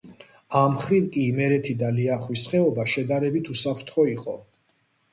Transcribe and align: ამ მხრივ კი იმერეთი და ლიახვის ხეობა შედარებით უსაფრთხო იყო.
ამ 0.61 0.71
მხრივ 0.75 1.05
კი 1.17 1.25
იმერეთი 1.33 1.77
და 1.83 1.91
ლიახვის 1.99 2.49
ხეობა 2.55 2.89
შედარებით 2.97 3.55
უსაფრთხო 3.57 4.11
იყო. 4.19 4.39